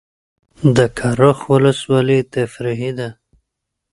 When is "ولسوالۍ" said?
1.53-2.19